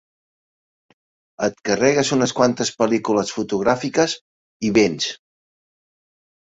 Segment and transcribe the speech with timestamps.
[1.49, 4.19] Et carregues unes quantes pel·lícules fotogràfiques
[4.71, 5.15] i vents.